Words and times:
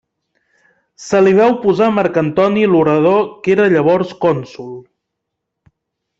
Se 1.07 1.19
li 1.25 1.33
va 1.39 1.45
oposar 1.55 1.89
Marc 1.97 2.17
Antoni 2.21 2.65
l'orador 2.73 3.21
que 3.45 3.55
era 3.57 3.69
llavors 3.75 4.17
cònsol. 4.27 4.75